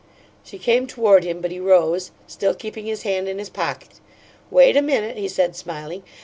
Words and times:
She 0.43 0.57
came 0.57 0.87
toward 0.87 1.23
him, 1.23 1.41
but 1.41 1.51
he 1.51 1.59
rose, 1.59 2.09
still 2.25 2.55
keeping 2.55 2.87
his 2.87 3.03
hand 3.03 3.29
in 3.29 3.37
his 3.37 3.51
pocket. 3.51 3.99
"Wait 4.49 4.75
a 4.75 4.81
minute," 4.81 5.15
he 5.15 5.27
said, 5.27 5.55
smiling. 5.55 6.01